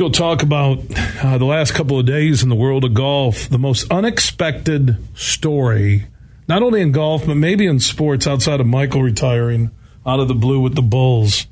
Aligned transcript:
go 0.00 0.08
talk 0.08 0.42
about 0.42 0.78
uh, 1.22 1.36
the 1.36 1.44
last 1.44 1.74
couple 1.74 1.98
of 1.98 2.06
days 2.06 2.42
in 2.42 2.48
the 2.48 2.54
world 2.54 2.84
of 2.84 2.94
golf. 2.94 3.50
The 3.50 3.58
most 3.58 3.86
unexpected 3.92 4.96
story, 5.14 6.06
not 6.48 6.62
only 6.62 6.80
in 6.80 6.90
golf, 6.90 7.26
but 7.26 7.34
maybe 7.34 7.66
in 7.66 7.80
sports 7.80 8.26
outside 8.26 8.60
of 8.60 8.66
Michael 8.66 9.02
retiring 9.02 9.70
out 10.06 10.18
of 10.18 10.26
the 10.26 10.34
blue 10.34 10.58
with 10.58 10.74
the 10.74 10.80
Bulls. 10.80 11.46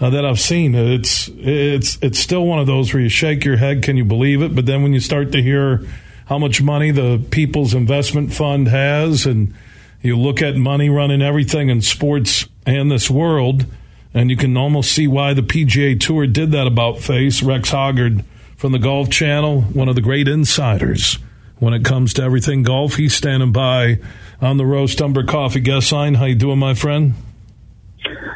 Uh, 0.00 0.10
that 0.10 0.24
I've 0.24 0.38
seen. 0.38 0.76
It's 0.76 1.28
it's 1.38 1.98
it's 2.00 2.20
still 2.20 2.46
one 2.46 2.60
of 2.60 2.68
those 2.68 2.94
where 2.94 3.02
you 3.02 3.08
shake 3.08 3.44
your 3.44 3.56
head, 3.56 3.82
can 3.82 3.96
you 3.96 4.04
believe 4.04 4.42
it? 4.42 4.54
But 4.54 4.66
then 4.66 4.84
when 4.84 4.92
you 4.92 5.00
start 5.00 5.32
to 5.32 5.42
hear 5.42 5.84
how 6.26 6.38
much 6.38 6.62
money 6.62 6.92
the 6.92 7.20
People's 7.30 7.74
Investment 7.74 8.32
Fund 8.32 8.68
has, 8.68 9.26
and 9.26 9.54
you 10.02 10.16
look 10.16 10.40
at 10.40 10.54
money 10.54 10.88
running 10.88 11.20
everything 11.20 11.68
in 11.68 11.82
sports 11.82 12.46
and 12.64 12.92
this 12.92 13.10
world, 13.10 13.66
and 14.14 14.30
you 14.30 14.36
can 14.36 14.56
almost 14.56 14.92
see 14.92 15.06
why 15.06 15.34
the 15.34 15.42
PGA 15.42 15.98
Tour 15.98 16.26
did 16.26 16.52
that 16.52 16.66
about 16.66 16.98
face. 16.98 17.42
Rex 17.42 17.70
Hoggard 17.70 18.24
from 18.56 18.72
the 18.72 18.78
Golf 18.78 19.10
Channel, 19.10 19.62
one 19.62 19.88
of 19.88 19.94
the 19.94 20.00
great 20.00 20.28
insiders 20.28 21.18
when 21.58 21.74
it 21.74 21.84
comes 21.84 22.14
to 22.14 22.22
everything 22.22 22.62
golf. 22.62 22.96
He's 22.96 23.14
standing 23.14 23.52
by 23.52 23.98
on 24.40 24.56
the 24.56 24.66
Roast 24.66 25.00
Umber 25.00 25.24
Coffee 25.24 25.60
guest 25.60 25.92
line. 25.92 26.14
How 26.14 26.24
you 26.26 26.34
doing, 26.34 26.58
my 26.58 26.74
friend? 26.74 27.14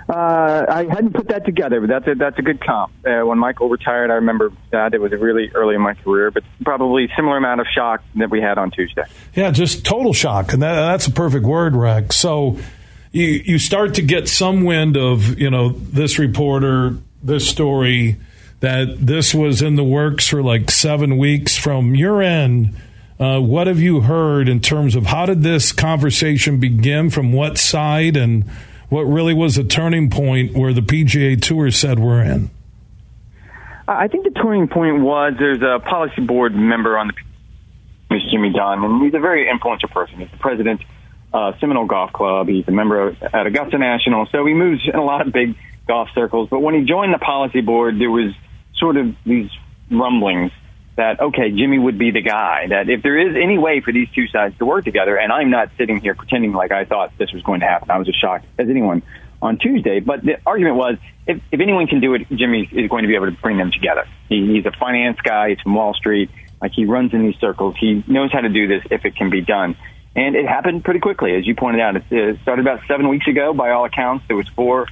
Uh, 0.08 0.66
I 0.68 0.84
hadn't 0.90 1.14
put 1.14 1.28
that 1.28 1.46
together, 1.46 1.80
but 1.80 1.88
that's 1.88 2.06
a, 2.06 2.14
that's 2.14 2.38
a 2.38 2.42
good 2.42 2.60
comp. 2.60 2.92
Uh, 3.06 3.24
when 3.24 3.38
Michael 3.38 3.68
retired, 3.68 4.10
I 4.10 4.14
remember 4.14 4.52
that 4.70 4.92
it 4.92 5.00
was 5.00 5.12
really 5.12 5.50
early 5.54 5.74
in 5.74 5.80
my 5.80 5.94
career, 5.94 6.30
but 6.30 6.42
probably 6.62 7.08
similar 7.16 7.38
amount 7.38 7.60
of 7.60 7.66
shock 7.74 8.02
that 8.16 8.30
we 8.30 8.40
had 8.40 8.58
on 8.58 8.70
Tuesday. 8.70 9.04
Yeah, 9.34 9.50
just 9.52 9.86
total 9.86 10.12
shock, 10.12 10.52
and 10.52 10.62
that, 10.62 10.74
that's 10.74 11.06
a 11.06 11.12
perfect 11.12 11.46
word, 11.46 11.74
Rex. 11.74 12.16
So 12.16 12.58
you 13.12 13.26
you 13.44 13.58
start 13.58 13.94
to 13.94 14.02
get 14.02 14.28
some 14.28 14.64
wind 14.64 14.96
of 14.96 15.38
you 15.38 15.50
know 15.50 15.70
this 15.70 16.18
reporter, 16.18 16.96
this 17.22 17.48
story 17.48 18.16
that 18.60 19.06
this 19.06 19.34
was 19.34 19.60
in 19.60 19.76
the 19.76 19.84
works 19.84 20.28
for 20.28 20.42
like 20.42 20.70
seven 20.70 21.18
weeks 21.18 21.56
from 21.56 21.94
your 21.94 22.22
end. 22.22 22.74
Uh, 23.20 23.38
what 23.38 23.66
have 23.66 23.78
you 23.78 24.00
heard 24.00 24.48
in 24.48 24.60
terms 24.60 24.96
of 24.96 25.06
how 25.06 25.26
did 25.26 25.42
this 25.42 25.72
conversation 25.72 26.58
begin? 26.58 27.10
From 27.10 27.32
what 27.32 27.58
side, 27.58 28.16
and 28.16 28.44
what 28.88 29.02
really 29.02 29.34
was 29.34 29.58
a 29.58 29.64
turning 29.64 30.10
point 30.10 30.54
where 30.54 30.72
the 30.72 30.80
PGA 30.80 31.40
Tour 31.40 31.70
said 31.70 31.98
we're 31.98 32.22
in? 32.22 32.50
I 33.86 34.08
think 34.08 34.24
the 34.24 34.30
turning 34.30 34.68
point 34.68 35.00
was 35.00 35.34
there's 35.38 35.60
a 35.60 35.78
policy 35.80 36.22
board 36.22 36.54
member 36.54 36.96
on 36.96 37.08
the 37.08 37.14
Miss 38.10 38.22
Jimmy 38.30 38.52
Dunne, 38.52 38.82
and 38.82 39.02
he's 39.02 39.14
a 39.14 39.18
very 39.18 39.50
influential 39.50 39.88
person. 39.88 40.18
He's 40.18 40.30
the 40.30 40.38
president 40.38 40.80
uh, 41.32 41.52
Seminole 41.60 41.86
Golf 41.86 42.12
Club. 42.12 42.48
He's 42.48 42.66
a 42.68 42.72
member 42.72 43.08
of, 43.08 43.22
at 43.22 43.46
Augusta 43.46 43.78
National, 43.78 44.26
so 44.26 44.44
he 44.46 44.54
moves 44.54 44.82
in 44.86 44.94
a 44.94 45.04
lot 45.04 45.26
of 45.26 45.32
big 45.32 45.56
golf 45.86 46.08
circles. 46.14 46.48
But 46.50 46.60
when 46.60 46.74
he 46.74 46.84
joined 46.84 47.12
the 47.12 47.18
policy 47.18 47.60
board, 47.60 47.98
there 47.98 48.10
was 48.10 48.34
sort 48.76 48.96
of 48.96 49.14
these 49.24 49.50
rumblings 49.90 50.52
that 50.96 51.20
okay, 51.20 51.50
Jimmy 51.50 51.78
would 51.78 51.98
be 51.98 52.10
the 52.10 52.20
guy. 52.20 52.66
That 52.68 52.88
if 52.88 53.02
there 53.02 53.18
is 53.18 53.34
any 53.36 53.58
way 53.58 53.80
for 53.80 53.92
these 53.92 54.08
two 54.14 54.26
sides 54.28 54.56
to 54.58 54.66
work 54.66 54.84
together, 54.84 55.16
and 55.16 55.32
I'm 55.32 55.50
not 55.50 55.70
sitting 55.78 56.00
here 56.00 56.14
pretending 56.14 56.52
like 56.52 56.70
I 56.70 56.84
thought 56.84 57.16
this 57.18 57.32
was 57.32 57.42
going 57.42 57.60
to 57.60 57.66
happen. 57.66 57.90
I 57.90 57.98
was 57.98 58.08
as 58.08 58.14
shocked 58.14 58.46
as 58.58 58.68
anyone 58.68 59.02
on 59.40 59.58
Tuesday. 59.58 60.00
But 60.00 60.22
the 60.22 60.38
argument 60.46 60.76
was, 60.76 60.96
if, 61.26 61.40
if 61.50 61.60
anyone 61.60 61.88
can 61.88 62.00
do 62.00 62.14
it, 62.14 62.28
Jimmy 62.30 62.68
is 62.70 62.88
going 62.88 63.02
to 63.02 63.08
be 63.08 63.16
able 63.16 63.26
to 63.26 63.32
bring 63.32 63.58
them 63.58 63.72
together. 63.72 64.06
He, 64.28 64.54
he's 64.54 64.66
a 64.66 64.70
finance 64.70 65.18
guy. 65.22 65.50
He's 65.50 65.60
from 65.60 65.74
Wall 65.74 65.94
Street. 65.94 66.30
Like 66.60 66.72
he 66.72 66.84
runs 66.84 67.12
in 67.12 67.22
these 67.22 67.36
circles. 67.40 67.74
He 67.78 68.04
knows 68.06 68.32
how 68.32 68.40
to 68.40 68.48
do 68.48 68.68
this 68.68 68.84
if 68.90 69.04
it 69.04 69.16
can 69.16 69.30
be 69.30 69.40
done. 69.40 69.76
And 70.14 70.36
it 70.36 70.46
happened 70.46 70.84
pretty 70.84 71.00
quickly, 71.00 71.34
as 71.36 71.46
you 71.46 71.54
pointed 71.54 71.80
out. 71.80 71.96
It 72.10 72.38
started 72.42 72.62
about 72.62 72.80
seven 72.86 73.08
weeks 73.08 73.26
ago, 73.26 73.54
by 73.54 73.70
all 73.70 73.84
accounts. 73.84 74.24
There 74.28 74.36
was 74.36 74.48
four 74.48 74.86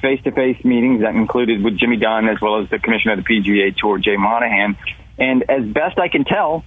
face-to-face 0.00 0.64
meetings 0.64 1.02
that 1.02 1.14
included 1.14 1.62
with 1.62 1.76
Jimmy 1.76 1.96
Dunne 1.96 2.28
as 2.28 2.40
well 2.40 2.62
as 2.62 2.70
the 2.70 2.78
commissioner 2.78 3.14
of 3.14 3.24
the 3.24 3.24
PGA 3.24 3.76
Tour, 3.76 3.98
Jay 3.98 4.16
Monahan. 4.16 4.78
And 5.18 5.44
as 5.50 5.64
best 5.64 5.98
I 5.98 6.08
can 6.08 6.24
tell, 6.24 6.64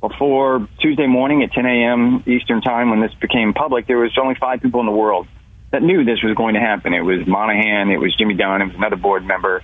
before 0.00 0.68
Tuesday 0.80 1.06
morning 1.06 1.42
at 1.42 1.52
10 1.52 1.64
a.m. 1.64 2.22
Eastern 2.26 2.60
Time, 2.60 2.90
when 2.90 3.00
this 3.00 3.14
became 3.14 3.54
public, 3.54 3.86
there 3.86 3.98
was 3.98 4.12
only 4.20 4.34
five 4.34 4.60
people 4.60 4.80
in 4.80 4.86
the 4.86 4.92
world 4.92 5.26
that 5.70 5.82
knew 5.82 6.04
this 6.04 6.22
was 6.22 6.34
going 6.36 6.54
to 6.54 6.60
happen. 6.60 6.92
It 6.92 7.00
was 7.00 7.26
Monahan, 7.26 7.90
it 7.90 7.98
was 7.98 8.14
Jimmy 8.16 8.34
Dunne, 8.34 8.60
it 8.60 8.66
was 8.66 8.76
another 8.76 8.96
board 8.96 9.24
member, 9.24 9.62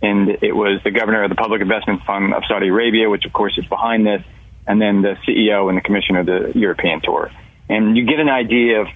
and 0.00 0.30
it 0.42 0.56
was 0.56 0.80
the 0.82 0.90
governor 0.90 1.24
of 1.24 1.28
the 1.28 1.36
Public 1.36 1.60
Investment 1.60 2.02
Fund 2.04 2.32
of 2.32 2.42
Saudi 2.48 2.68
Arabia, 2.68 3.10
which 3.10 3.26
of 3.26 3.32
course 3.32 3.58
is 3.58 3.66
behind 3.66 4.06
this, 4.06 4.22
and 4.66 4.80
then 4.80 5.02
the 5.02 5.16
CEO 5.26 5.68
and 5.68 5.76
the 5.76 5.82
commissioner 5.82 6.20
of 6.20 6.26
the 6.26 6.52
European 6.54 7.00
Tour. 7.02 7.30
And 7.68 7.96
you 7.96 8.04
get 8.04 8.20
an 8.20 8.28
idea 8.28 8.82
of 8.82 8.88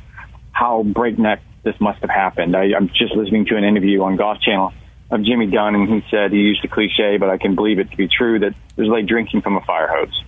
how 0.52 0.82
breakneck 0.82 1.40
this 1.62 1.74
must 1.80 2.00
have 2.00 2.10
happened. 2.10 2.56
I, 2.56 2.74
I'm 2.76 2.88
just 2.88 3.14
listening 3.14 3.46
to 3.46 3.56
an 3.56 3.64
interview 3.64 4.02
on 4.02 4.16
Golf 4.16 4.40
Channel 4.40 4.72
of 5.10 5.22
Jimmy 5.22 5.46
Dunne, 5.46 5.74
and 5.74 5.88
he 5.88 6.02
said 6.10 6.32
he 6.32 6.38
used 6.38 6.62
the 6.62 6.68
cliche, 6.68 7.16
but 7.18 7.28
I 7.28 7.38
can 7.38 7.54
believe 7.54 7.78
it 7.78 7.90
to 7.90 7.96
be 7.96 8.08
true 8.08 8.38
that 8.40 8.54
it 8.76 8.80
was 8.80 8.88
like 8.88 9.06
drinking 9.06 9.42
from 9.42 9.56
a 9.56 9.60
fire 9.60 9.88
hose. 9.88 10.22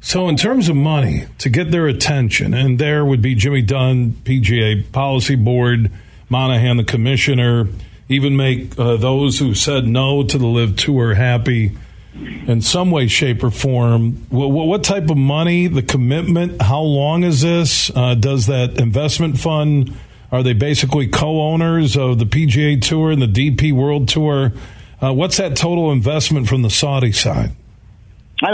So, 0.00 0.28
in 0.28 0.36
terms 0.36 0.68
of 0.68 0.74
money 0.74 1.26
to 1.38 1.48
get 1.48 1.70
their 1.70 1.86
attention, 1.86 2.54
and 2.54 2.78
there 2.78 3.04
would 3.04 3.22
be 3.22 3.34
Jimmy 3.34 3.62
Dunne, 3.62 4.10
PGA 4.24 4.90
Policy 4.90 5.36
Board, 5.36 5.92
Monahan, 6.28 6.76
the 6.76 6.84
commissioner, 6.84 7.68
even 8.08 8.36
make 8.36 8.78
uh, 8.78 8.96
those 8.96 9.38
who 9.38 9.54
said 9.54 9.86
no 9.86 10.24
to 10.24 10.38
the 10.38 10.46
LIV 10.46 10.76
Tour 10.76 11.14
happy 11.14 11.78
in 12.14 12.60
some 12.60 12.90
way, 12.90 13.08
shape, 13.08 13.42
or 13.42 13.50
form. 13.50 14.26
What, 14.28 14.48
what 14.48 14.84
type 14.84 15.10
of 15.10 15.16
money, 15.16 15.66
the 15.66 15.82
commitment, 15.82 16.60
how 16.60 16.80
long 16.82 17.24
is 17.24 17.40
this? 17.40 17.90
Uh, 17.94 18.14
does 18.14 18.46
that 18.46 18.78
investment 18.78 19.38
fund, 19.38 19.96
are 20.30 20.42
they 20.42 20.52
basically 20.52 21.08
co 21.08 21.40
owners 21.40 21.96
of 21.96 22.18
the 22.18 22.26
PGA 22.26 22.80
Tour 22.80 23.10
and 23.10 23.22
the 23.22 23.26
DP 23.26 23.72
World 23.72 24.08
Tour? 24.08 24.52
Uh, 25.00 25.12
what's 25.12 25.38
that 25.38 25.56
total 25.56 25.90
investment 25.90 26.48
from 26.48 26.62
the 26.62 26.70
Saudi 26.70 27.12
side? 27.12 27.52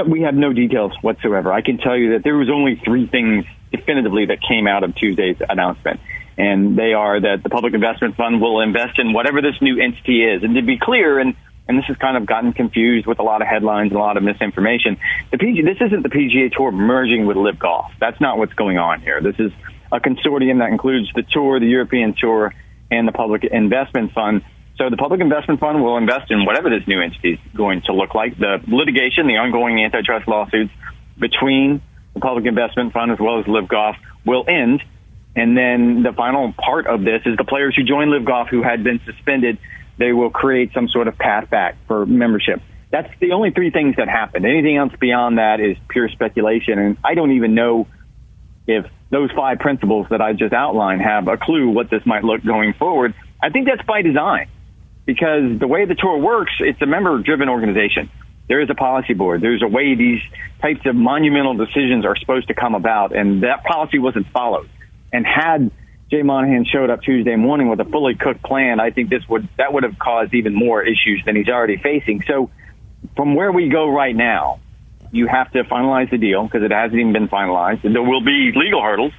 we 0.07 0.23
have 0.23 0.35
no 0.35 0.53
details 0.53 0.93
whatsoever. 1.01 1.51
I 1.51 1.63
can 1.63 1.79
tell 1.79 1.97
you 1.97 2.13
that 2.13 2.23
there 2.23 2.37
was 2.37 2.51
only 2.51 2.81
three 2.85 3.07
things 3.07 3.47
definitively 3.73 4.27
that 4.27 4.39
came 4.47 4.67
out 4.67 4.85
of 4.85 4.95
Tuesday's 4.95 5.37
announcement. 5.49 6.01
And 6.37 6.79
they 6.79 6.93
are 6.93 7.21
that 7.21 7.43
the 7.43 7.49
Public 7.49 7.75
Investment 7.75 8.17
Fund 8.17 8.41
will 8.41 8.61
invest 8.61 8.99
in 8.99 9.13
whatever 9.13 9.41
this 9.41 9.61
new 9.61 9.81
entity 9.81 10.23
is. 10.23 10.43
And 10.43 10.55
to 10.55 10.63
be 10.63 10.79
clear, 10.79 11.19
and 11.19 11.35
and 11.69 11.79
this 11.79 11.85
has 11.87 11.97
kind 11.99 12.17
of 12.17 12.27
gotten 12.27 12.53
confused 12.53 13.07
with 13.07 13.19
a 13.19 13.23
lot 13.23 13.43
of 13.43 13.49
headlines 13.49 13.91
and 13.91 14.01
a 14.01 14.03
lot 14.03 14.17
of 14.17 14.23
misinformation. 14.23 14.97
The 15.31 15.39
PG, 15.39 15.63
this 15.63 15.77
isn't 15.81 16.03
the 16.03 16.09
PGA 16.09 16.51
Tour 16.51 16.73
merging 16.73 17.27
with 17.27 17.37
LIV 17.37 17.59
Golf. 17.59 17.93
That's 18.01 18.21
not 18.21 18.39
what's 18.39 18.55
going 18.55 18.79
on 18.79 19.03
here. 19.03 19.21
This 19.21 19.37
is 19.39 19.53
a 19.93 20.01
consortium 20.01 20.59
that 20.61 20.71
includes 20.71 21.13
the 21.15 21.23
Tour, 21.23 21.61
the 21.61 21.67
European 21.67 22.15
Tour, 22.19 22.55
and 22.91 23.07
the 23.07 23.13
Public 23.13 23.45
Investment 23.45 24.13
Fund. 24.13 24.43
So 24.79 24.89
the 24.89 24.97
Public 24.97 25.21
Investment 25.21 25.61
Fund 25.61 25.83
will 25.83 25.99
invest 25.99 26.31
in 26.31 26.47
whatever 26.47 26.71
this 26.71 26.87
new 26.89 27.03
entity 27.03 27.35
is 27.35 27.39
going 27.55 27.83
to 27.83 27.93
look 27.93 28.15
like. 28.15 28.39
The 28.39 28.63
litigation, 28.67 29.27
the 29.27 29.37
ongoing 29.37 29.83
antitrust 29.85 30.27
lawsuits 30.27 30.73
between 31.19 31.83
the 32.15 32.21
Public 32.21 32.47
Investment 32.47 32.93
Fund 32.95 33.13
as 33.13 33.19
well 33.19 33.41
as 33.41 33.47
LIV 33.47 33.69
Golf 33.69 33.97
will 34.25 34.45
end. 34.49 34.83
And 35.37 35.57
then 35.57 36.03
the 36.03 36.13
final 36.13 36.53
part 36.53 36.87
of 36.87 37.03
this 37.03 37.23
is 37.27 37.37
the 37.37 37.45
players 37.45 37.77
who 37.77 37.83
joined 37.83 38.11
LIV 38.11 38.25
Golf 38.25 38.49
who 38.49 38.63
had 38.63 38.83
been 38.83 39.01
suspended 39.05 39.59
they 39.99 40.13
will 40.13 40.31
create 40.31 40.73
some 40.73 40.89
sort 40.89 41.09
of 41.09 41.19
path 41.19 41.51
back 41.51 41.77
for 41.87 42.07
membership. 42.07 42.63
That's 42.91 43.11
the 43.21 43.33
only 43.33 43.51
three 43.51 43.71
things 43.71 43.97
that 43.97 44.09
happen. 44.09 44.47
Anything 44.47 44.77
else 44.77 44.93
beyond 44.99 45.39
that 45.39 45.61
is 45.61 45.77
pure 45.89 46.09
speculation. 46.09 46.79
And 46.79 46.97
I 47.05 47.15
don't 47.15 47.33
even 47.33 47.55
know 47.55 47.87
if 48.67 48.87
those 49.11 49.31
five 49.33 49.59
principals 49.59 50.07
that 50.11 50.21
I 50.21 50.33
just 50.33 50.53
outlined 50.53 51.03
have 51.03 51.29
a 51.29 51.37
clue 51.37 51.71
what 51.71 51.91
this 51.91 52.05
might 52.07 52.25
look 52.25 52.45
going 52.45 52.75
forward. 52.75 53.15
I 53.43 53.51
think 53.51 53.67
that's 53.67 53.87
by 53.87 54.03
design 54.03 54.49
because 55.05 55.59
the 55.59 55.67
way 55.67 55.85
the 55.85 55.95
tour 55.95 56.19
works, 56.19 56.53
it's 56.61 56.81
a 56.83 56.87
member 56.87 57.19
driven 57.19 57.49
organization. 57.49 58.11
There 58.49 58.61
is 58.61 58.71
a 58.71 58.75
policy 58.75 59.15
board. 59.15 59.43
There's 59.43 59.63
a 59.63 59.69
way 59.69 59.95
these 59.95 60.21
types 60.63 60.81
of 60.87 60.95
monumental 60.95 61.55
decisions 61.55 62.07
are 62.07 62.17
supposed 62.17 62.49
to 62.49 62.55
come 62.55 62.75
about, 62.75 63.15
and 63.15 63.43
that 63.43 63.65
policy 63.65 63.99
wasn't 63.99 64.27
followed. 64.29 64.69
And 65.13 65.27
had 65.27 65.71
Jay 66.11 66.23
Monahan 66.23 66.65
showed 66.65 66.89
up 66.89 67.03
Tuesday 67.03 67.37
morning 67.37 67.69
with 67.69 67.81
a 67.81 67.85
fully 67.85 68.15
cooked 68.15 68.43
plan, 68.43 68.81
I 68.81 68.91
think 68.91 69.11
this 69.11 69.29
would 69.29 69.49
that 69.59 69.73
would 69.73 69.83
have 69.83 69.99
caused 69.99 70.33
even 70.33 70.55
more 70.55 70.83
issues 70.83 71.23
than 71.27 71.37
he's 71.37 71.49
already 71.49 71.77
facing. 71.77 72.23
So, 72.27 72.51
from 73.15 73.35
where 73.35 73.53
we 73.53 73.69
go 73.69 73.91
right 73.91 74.17
now, 74.17 74.61
you 75.11 75.27
have 75.27 75.51
to 75.53 75.65
finalize 75.65 76.11
the 76.11 76.19
deal 76.19 76.45
because 76.45 76.63
it 76.63 76.71
hasn't 76.71 76.99
even 76.99 77.13
been 77.13 77.29
finalized. 77.29 77.83
There 77.83 78.03
will 78.03 78.23
be 78.23 78.53
legal 78.55 78.83
hurdles. 78.83 79.13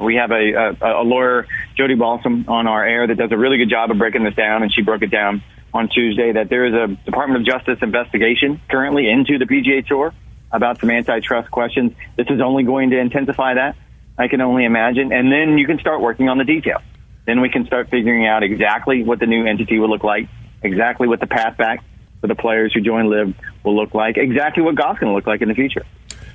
We 0.00 0.16
have 0.16 0.32
a, 0.32 0.76
a, 0.80 1.02
a 1.02 1.04
lawyer, 1.04 1.46
Jodi 1.76 1.94
Balsam, 1.94 2.46
on 2.48 2.66
our 2.66 2.84
air 2.84 3.06
that 3.06 3.16
does 3.16 3.30
a 3.30 3.36
really 3.36 3.58
good 3.58 3.70
job 3.70 3.92
of 3.92 3.98
breaking 3.98 4.24
this 4.24 4.34
down, 4.34 4.64
and 4.64 4.72
she 4.72 4.82
broke 4.82 5.02
it 5.02 5.10
down 5.12 5.44
on 5.72 5.88
Tuesday 5.88 6.32
that 6.32 6.48
there 6.48 6.66
is 6.66 6.74
a 6.74 6.94
Department 7.04 7.40
of 7.40 7.46
Justice 7.46 7.78
investigation 7.82 8.60
currently 8.68 9.08
into 9.08 9.38
the 9.38 9.44
PGA 9.44 9.86
Tour 9.86 10.12
about 10.50 10.80
some 10.80 10.90
antitrust 10.90 11.50
questions. 11.50 11.92
This 12.16 12.26
is 12.28 12.40
only 12.40 12.64
going 12.64 12.90
to 12.90 12.98
intensify 12.98 13.54
that. 13.54 13.76
I 14.18 14.28
can 14.28 14.40
only 14.40 14.64
imagine. 14.64 15.12
And 15.12 15.32
then 15.32 15.58
you 15.58 15.66
can 15.66 15.78
start 15.78 16.00
working 16.00 16.28
on 16.28 16.38
the 16.38 16.44
details. 16.44 16.82
Then 17.26 17.40
we 17.40 17.48
can 17.48 17.66
start 17.66 17.88
figuring 17.88 18.26
out 18.26 18.42
exactly 18.42 19.04
what 19.04 19.20
the 19.20 19.26
new 19.26 19.46
entity 19.46 19.78
will 19.78 19.90
look 19.90 20.04
like, 20.04 20.28
exactly 20.62 21.06
what 21.08 21.20
the 21.20 21.26
path 21.26 21.56
back 21.56 21.84
for 22.20 22.26
the 22.26 22.34
players 22.34 22.72
who 22.72 22.80
join 22.80 23.08
LIV 23.08 23.34
will 23.64 23.76
look 23.76 23.94
like, 23.94 24.16
exactly 24.16 24.62
what 24.62 24.74
going 24.76 24.96
to 24.98 25.12
look 25.12 25.26
like 25.26 25.42
in 25.42 25.48
the 25.48 25.54
future. 25.54 25.84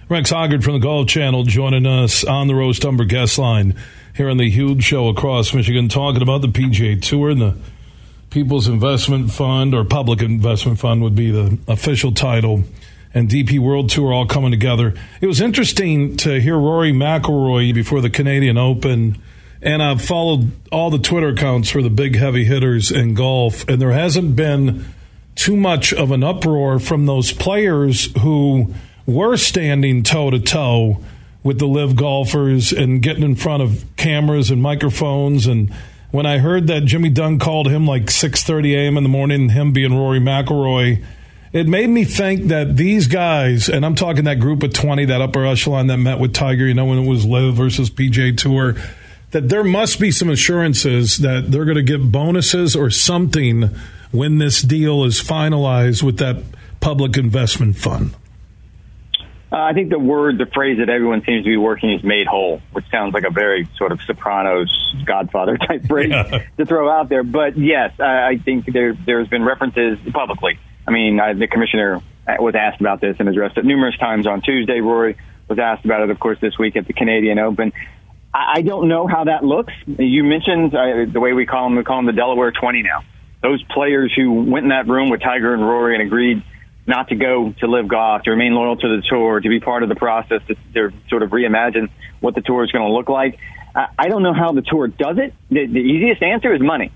Rex 0.10 0.32
Hoggard 0.32 0.64
from 0.64 0.74
the 0.74 0.80
Golf 0.80 1.08
Channel 1.08 1.44
joining 1.44 1.86
us 1.86 2.24
on 2.24 2.48
the 2.48 2.56
Roast 2.56 2.86
Umber 2.86 3.04
guest 3.04 3.38
line 3.38 3.76
here 4.16 4.30
on 4.30 4.38
the 4.38 4.50
huge 4.50 4.84
show 4.84 5.10
across 5.10 5.54
Michigan, 5.54 5.90
talking 5.90 6.22
about 6.22 6.42
the 6.42 6.48
PGA 6.48 7.02
Tour 7.02 7.32
and 7.32 7.42
the 7.42 7.58
People's 8.30 8.68
Investment 8.68 9.32
Fund 9.32 9.74
or 9.76 9.84
Public 9.84 10.22
Investment 10.22 10.80
Fund 10.80 11.02
would 11.02 11.16
be 11.16 11.32
the 11.32 11.58
official 11.68 12.14
title, 12.14 12.64
and 13.14 13.30
DP 13.30 13.60
World 13.60 13.90
Tour 13.90 14.14
all 14.14 14.26
coming 14.26 14.52
together. 14.52 14.94
It 15.22 15.28
was 15.28 15.42
interesting 15.42 16.18
to 16.18 16.40
hear 16.40 16.58
Rory 16.58 16.92
McIlroy 16.92 17.74
before 17.74 18.02
the 18.02 18.10
Canadian 18.10 18.58
Open, 18.58 19.22
and 19.62 19.82
I've 19.82 20.02
followed 20.02 20.52
all 20.72 20.90
the 20.90 21.00
Twitter 21.00 21.30
accounts 21.30 21.70
for 21.70 21.82
the 21.82 21.90
big 21.90 22.16
heavy 22.16 22.46
hitters 22.46 22.92
in 22.92 23.14
golf, 23.14 23.68
and 23.68 23.82
there 23.82 23.92
hasn't 23.92 24.36
been 24.36 24.86
too 25.36 25.56
much 25.56 25.94
of 25.94 26.12
an 26.12 26.24
uproar 26.24 26.80
from 26.80 27.06
those 27.06 27.32
players 27.32 28.10
who 28.22 28.74
were 29.06 29.38
standing 29.38 30.04
toe 30.04 30.30
to 30.30 30.40
toe 30.40 31.02
with 31.44 31.60
the 31.60 31.68
LIV 31.68 31.96
golfers 31.96 32.74
and 32.74 33.02
getting 33.02 33.24
in 33.24 33.36
front 33.36 33.64
of 33.64 33.86
cameras 33.96 34.52
and 34.52 34.62
microphones 34.62 35.48
and 35.48 35.72
when 36.12 36.26
I 36.26 36.38
heard 36.38 36.68
that 36.68 36.86
Jimmy 36.86 37.10
Dunne 37.10 37.38
called 37.38 37.68
him 37.68 37.86
like 37.86 38.06
6:30 38.06 38.74
a.m. 38.76 38.98
in 38.98 39.04
the 39.04 39.10
morning, 39.10 39.50
him 39.50 39.74
being 39.74 39.96
Rory 39.96 40.20
McIlroy, 40.20 41.04
it 41.54 41.68
made 41.68 41.90
me 41.90 42.04
think 42.04 42.46
that 42.46 42.76
these 42.76 43.08
guys, 43.08 43.70
and 43.70 43.86
I'm 43.86 43.96
talking 43.96 44.26
that 44.26 44.40
group 44.40 44.64
of 44.64 44.74
20, 44.74 45.06
that 45.06 45.22
upper 45.22 45.46
echelon 45.46 45.88
that 45.88 45.98
met 45.98 46.20
with 46.20 46.34
Tiger, 46.34 46.66
you 46.66 46.74
know, 46.74 46.86
when 46.86 47.00
it 47.00 47.08
was 47.08 47.26
LIV 47.26 47.56
versus 47.56 47.90
PGA 47.90 48.38
Tour, 48.38 48.76
that 49.32 49.50
there 49.50 49.64
must 49.64 50.00
be 50.00 50.12
some 50.12 50.30
assurances 50.30 51.18
that 51.18 51.52
they're 51.52 51.66
going 51.66 51.78
to 51.78 51.84
get 51.84 52.12
bonuses 52.12 52.76
or 52.76 52.90
something 52.90 53.70
when 54.12 54.38
this 54.38 54.62
deal 54.62 55.04
is 55.04 55.22
finalized 55.22 56.04
with 56.04 56.18
that 56.18 56.44
public 56.80 57.18
investment 57.18 57.78
fund. 57.78 58.16
Uh, 59.50 59.56
I 59.56 59.74
think 59.74 59.90
the 59.90 60.00
word, 60.00 60.38
the 60.38 60.46
phrase 60.46 60.80
that 60.80 60.90
everyone 60.90 61.24
seems 61.26 61.46
to 61.46 61.50
be 61.50 61.56
working 61.56 61.94
is 61.94 62.04
made 62.04 62.28
whole, 62.28 62.62
which 62.74 62.86
sounds 62.92 63.14
like 63.14 63.24
a 63.24 63.30
very 63.30 63.68
sort 63.78 63.94
of 63.94 64.02
Sopranos 64.02 64.70
Godfather 65.06 65.58
type 65.58 65.86
phrase 65.88 66.10
yeah. 66.10 66.44
to 66.58 66.66
throw 66.66 66.90
out 66.90 67.08
there. 67.08 67.24
But 67.24 67.58
yes, 67.58 67.98
I, 68.00 68.28
I 68.28 68.38
think 68.38 68.72
there 68.72 68.94
there's 68.94 69.30
been 69.30 69.44
references 69.44 70.00
publicly. 70.12 70.60
I 70.88 70.92
mean, 70.92 71.20
I, 71.20 71.34
the 71.34 71.48
commissioner 71.48 72.02
was 72.40 72.56
asked 72.56 72.80
about 72.82 73.02
this 73.02 73.18
and 73.20 73.28
addressed 73.28 73.58
it 73.58 73.66
numerous 73.66 73.98
times 73.98 74.28
on 74.28 74.42
Tuesday. 74.42 74.80
Rory 74.80 75.18
was 75.48 75.60
asked 75.60 75.86
about 75.86 76.02
it, 76.02 76.10
of 76.10 76.20
course, 76.20 76.40
this 76.42 76.58
week 76.58 76.76
at 76.76 76.88
the 76.88 76.94
Canadian 76.94 77.40
Open. 77.40 77.74
I, 78.34 78.54
I 78.56 78.62
don't 78.62 78.88
know 78.88 79.08
how 79.08 79.26
that 79.26 79.44
looks. 79.44 79.74
You 79.86 80.24
mentioned 80.24 80.74
uh, 80.74 81.06
the 81.12 81.20
way 81.20 81.34
we 81.34 81.46
call 81.46 81.66
them, 81.66 81.76
we 81.76 81.84
call 81.84 81.98
them 81.98 82.06
the 82.06 82.14
Delaware 82.14 82.52
20 82.52 82.84
now. 82.84 83.04
Those 83.42 83.62
players 83.64 84.12
who 84.16 84.44
went 84.50 84.64
in 84.64 84.70
that 84.70 84.88
room 84.88 85.10
with 85.10 85.22
Tiger 85.22 85.54
and 85.54 85.62
Rory 85.62 85.96
and 85.96 86.04
agreed– 86.04 86.44
not 86.88 87.10
to 87.10 87.16
go 87.16 87.54
to 87.60 87.68
LIV 87.68 87.90
golf, 87.90 88.24
to 88.24 88.32
remain 88.32 88.54
loyal 88.54 88.78
to 88.78 88.88
the 88.88 89.04
tour, 89.08 89.40
to 89.42 89.50
be 89.50 89.60
part 89.60 89.84
of 89.84 89.90
the 89.90 89.96
process, 89.96 90.42
to, 90.48 90.56
to 90.74 90.94
sort 91.10 91.22
of 91.22 91.30
reimagine 91.32 91.90
what 92.22 92.34
the 92.34 92.42
tour 92.42 92.64
is 92.64 92.72
going 92.72 92.88
to 92.88 92.94
look 92.94 93.10
like. 93.10 93.38
I, 93.76 93.88
I 94.00 94.08
don't 94.08 94.24
know 94.24 94.34
how 94.34 94.54
the 94.54 94.62
tour 94.62 94.88
does 94.88 95.18
it. 95.18 95.34
The, 95.50 95.68
the 95.68 95.80
easiest 95.80 96.24
answer 96.24 96.54
is 96.54 96.62
money. 96.62 96.92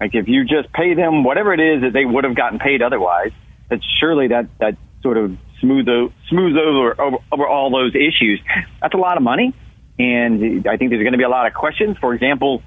Like 0.00 0.14
if 0.14 0.28
you 0.28 0.44
just 0.44 0.72
pay 0.72 0.94
them 0.94 1.24
whatever 1.24 1.52
it 1.52 1.60
is 1.60 1.82
that 1.82 1.92
they 1.92 2.04
would 2.04 2.24
have 2.24 2.34
gotten 2.34 2.58
paid 2.58 2.82
otherwise, 2.82 3.32
that 3.68 3.80
surely 4.00 4.28
that 4.28 4.48
that 4.58 4.76
sort 5.02 5.18
of 5.18 5.36
smooth 5.60 5.86
smooths 6.28 6.56
over, 6.58 7.00
over 7.00 7.16
over 7.30 7.46
all 7.46 7.70
those 7.70 7.94
issues. 7.94 8.40
That's 8.80 8.94
a 8.94 8.98
lot 8.98 9.16
of 9.16 9.22
money, 9.22 9.54
and 9.98 10.66
I 10.66 10.76
think 10.76 10.90
there's 10.90 11.02
going 11.02 11.12
to 11.12 11.18
be 11.18 11.24
a 11.24 11.28
lot 11.28 11.46
of 11.46 11.54
questions. 11.54 11.98
For 11.98 12.14
example, 12.14 12.62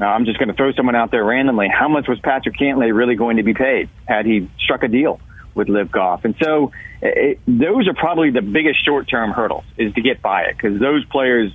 I'm 0.00 0.24
just 0.24 0.38
going 0.38 0.48
to 0.48 0.54
throw 0.54 0.72
someone 0.72 0.96
out 0.96 1.10
there 1.10 1.22
randomly. 1.22 1.68
How 1.68 1.88
much 1.88 2.08
was 2.08 2.18
Patrick 2.20 2.56
Cantlay 2.56 2.94
really 2.94 3.14
going 3.14 3.36
to 3.36 3.42
be 3.42 3.52
paid 3.52 3.90
had 4.08 4.24
he 4.24 4.50
struck 4.58 4.82
a 4.82 4.88
deal? 4.88 5.20
with 5.54 5.68
LIV 5.68 5.90
Golf. 5.90 6.24
And 6.24 6.34
so 6.42 6.72
it, 7.02 7.40
those 7.46 7.88
are 7.88 7.94
probably 7.94 8.30
the 8.30 8.42
biggest 8.42 8.84
short 8.84 9.08
term 9.08 9.30
hurdles 9.32 9.64
is 9.76 9.92
to 9.94 10.00
get 10.00 10.22
by 10.22 10.42
it 10.42 10.56
because 10.56 10.80
those 10.80 11.04
players 11.06 11.52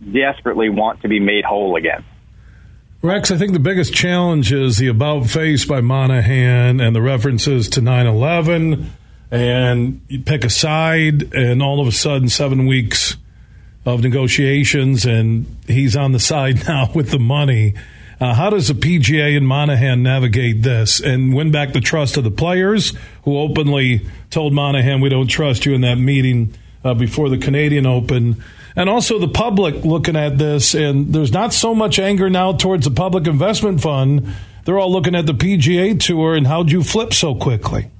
desperately 0.00 0.68
want 0.68 1.02
to 1.02 1.08
be 1.08 1.20
made 1.20 1.44
whole 1.44 1.76
again. 1.76 2.04
Rex, 3.02 3.30
I 3.30 3.38
think 3.38 3.54
the 3.54 3.58
biggest 3.58 3.94
challenge 3.94 4.52
is 4.52 4.76
the 4.76 4.88
about 4.88 5.26
face 5.26 5.64
by 5.64 5.80
Monahan 5.80 6.80
and 6.80 6.94
the 6.94 7.00
references 7.00 7.66
to 7.70 7.80
9 7.80 8.06
11. 8.06 8.92
And 9.30 10.02
you 10.08 10.20
pick 10.20 10.44
a 10.44 10.50
side, 10.50 11.32
and 11.32 11.62
all 11.62 11.80
of 11.80 11.86
a 11.86 11.92
sudden, 11.92 12.28
seven 12.28 12.66
weeks 12.66 13.16
of 13.86 14.02
negotiations, 14.02 15.06
and 15.06 15.46
he's 15.66 15.96
on 15.96 16.12
the 16.12 16.20
side 16.20 16.68
now 16.68 16.90
with 16.94 17.10
the 17.10 17.18
money. 17.18 17.72
Uh, 18.20 18.34
how 18.34 18.50
does 18.50 18.68
the 18.68 18.74
PGA 18.74 19.34
and 19.34 19.48
Monahan 19.48 20.02
navigate 20.02 20.60
this 20.60 21.00
and 21.00 21.34
win 21.34 21.50
back 21.50 21.72
the 21.72 21.80
trust 21.80 22.18
of 22.18 22.24
the 22.24 22.30
players 22.30 22.92
who 23.22 23.38
openly 23.38 24.06
told 24.28 24.52
Monahan, 24.52 25.00
we 25.00 25.08
don't 25.08 25.26
trust 25.26 25.64
you 25.64 25.72
in 25.72 25.80
that 25.80 25.96
meeting 25.96 26.52
uh, 26.84 26.92
before 26.92 27.30
the 27.30 27.38
Canadian 27.38 27.86
Open? 27.86 28.44
And 28.76 28.88
also 28.88 29.18
the 29.18 29.28
public 29.28 29.84
looking 29.84 30.16
at 30.16 30.38
this, 30.38 30.74
and 30.74 31.12
there's 31.12 31.32
not 31.32 31.52
so 31.52 31.74
much 31.74 31.98
anger 31.98 32.30
now 32.30 32.52
towards 32.52 32.84
the 32.84 32.90
public 32.90 33.26
investment 33.26 33.80
fund. 33.80 34.34
They're 34.64 34.78
all 34.78 34.92
looking 34.92 35.14
at 35.14 35.26
the 35.26 35.32
PGA 35.32 35.98
Tour 35.98 36.36
and 36.36 36.46
how'd 36.46 36.70
you 36.70 36.82
flip 36.82 37.12
so 37.12 37.34
quickly? 37.34 37.90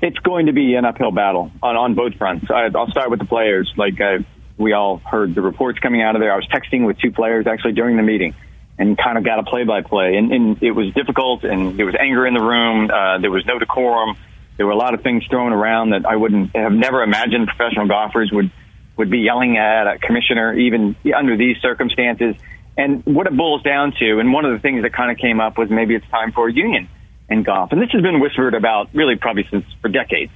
It's 0.00 0.18
going 0.18 0.46
to 0.46 0.52
be 0.52 0.74
an 0.74 0.84
uphill 0.84 1.12
battle 1.12 1.52
on, 1.62 1.76
on 1.76 1.94
both 1.94 2.14
fronts. 2.14 2.46
I, 2.50 2.68
will 2.68 2.88
start 2.88 3.10
with 3.10 3.20
the 3.20 3.24
players. 3.24 3.72
Like 3.76 4.00
uh, 4.00 4.18
we 4.56 4.72
all 4.72 4.98
heard 4.98 5.34
the 5.34 5.42
reports 5.42 5.78
coming 5.78 6.02
out 6.02 6.16
of 6.16 6.20
there. 6.20 6.32
I 6.32 6.36
was 6.36 6.48
texting 6.48 6.86
with 6.86 6.98
two 6.98 7.12
players 7.12 7.46
actually 7.46 7.72
during 7.72 7.96
the 7.96 8.02
meeting 8.02 8.34
and 8.78 8.96
kind 8.98 9.18
of 9.18 9.24
got 9.24 9.38
a 9.38 9.42
play 9.44 9.64
by 9.64 9.82
play. 9.82 10.16
And, 10.16 10.62
it 10.62 10.72
was 10.72 10.92
difficult, 10.94 11.44
and 11.44 11.78
there 11.78 11.86
was 11.86 11.94
anger 11.98 12.26
in 12.26 12.34
the 12.34 12.42
room. 12.42 12.90
Uh, 12.90 13.18
there 13.18 13.30
was 13.30 13.44
no 13.46 13.58
decorum. 13.58 14.16
There 14.56 14.66
were 14.66 14.72
a 14.72 14.76
lot 14.76 14.94
of 14.94 15.02
things 15.02 15.24
thrown 15.26 15.52
around 15.52 15.90
that 15.90 16.06
I 16.06 16.16
wouldn't 16.16 16.54
have 16.56 16.72
never 16.72 17.02
imagined 17.02 17.48
professional 17.48 17.86
golfers 17.86 18.30
would 18.32 18.50
would 18.96 19.10
be 19.10 19.18
yelling 19.18 19.56
at 19.56 19.86
a 19.86 19.98
commissioner, 19.98 20.56
even 20.58 20.96
under 21.16 21.36
these 21.36 21.56
circumstances. 21.58 22.34
And 22.76 23.04
what 23.04 23.26
it 23.26 23.36
boils 23.36 23.62
down 23.62 23.92
to, 23.98 24.18
and 24.18 24.32
one 24.32 24.44
of 24.44 24.52
the 24.52 24.58
things 24.58 24.82
that 24.82 24.92
kind 24.92 25.10
of 25.10 25.18
came 25.18 25.40
up 25.40 25.58
was 25.58 25.70
maybe 25.70 25.94
it's 25.94 26.08
time 26.08 26.32
for 26.32 26.48
a 26.48 26.52
union 26.52 26.88
in 27.28 27.42
golf. 27.42 27.72
And 27.72 27.80
this 27.80 27.90
has 27.92 28.02
been 28.02 28.20
whispered 28.20 28.54
about 28.54 28.88
really 28.94 29.16
probably 29.16 29.46
since 29.50 29.64
for 29.80 29.88
decades. 29.88 30.32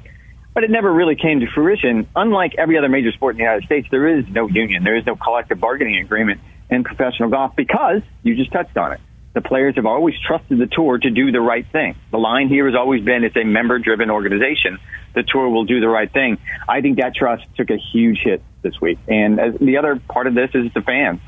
But 0.54 0.64
it 0.64 0.70
never 0.70 0.90
really 0.90 1.16
came 1.16 1.40
to 1.40 1.46
fruition. 1.54 2.08
Unlike 2.16 2.54
every 2.56 2.78
other 2.78 2.88
major 2.88 3.12
sport 3.12 3.34
in 3.34 3.38
the 3.38 3.44
United 3.44 3.64
States, 3.66 3.88
there 3.90 4.18
is 4.18 4.24
no 4.28 4.48
union. 4.48 4.84
There 4.84 4.96
is 4.96 5.04
no 5.04 5.16
collective 5.16 5.60
bargaining 5.60 5.98
agreement 5.98 6.40
in 6.70 6.82
professional 6.82 7.28
golf 7.28 7.54
because 7.56 8.02
you 8.22 8.34
just 8.34 8.52
touched 8.52 8.76
on 8.76 8.92
it. 8.92 9.00
The 9.36 9.42
players 9.42 9.76
have 9.76 9.84
always 9.84 10.14
trusted 10.18 10.58
the 10.58 10.66
tour 10.66 10.96
to 10.96 11.10
do 11.10 11.30
the 11.30 11.42
right 11.42 11.66
thing. 11.70 11.94
The 12.10 12.16
line 12.16 12.48
here 12.48 12.64
has 12.64 12.74
always 12.74 13.04
been 13.04 13.22
it's 13.22 13.36
a 13.36 13.44
member 13.44 13.78
driven 13.78 14.08
organization. 14.08 14.78
The 15.14 15.24
tour 15.24 15.50
will 15.50 15.66
do 15.66 15.78
the 15.78 15.88
right 15.88 16.10
thing. 16.10 16.38
I 16.66 16.80
think 16.80 16.96
that 16.96 17.14
trust 17.14 17.44
took 17.54 17.68
a 17.68 17.76
huge 17.76 18.18
hit 18.24 18.42
this 18.62 18.80
week. 18.80 18.98
And 19.06 19.38
as 19.38 19.54
the 19.60 19.76
other 19.76 20.00
part 20.08 20.26
of 20.26 20.34
this 20.34 20.52
is 20.54 20.72
the 20.72 20.80
fans. 20.80 21.20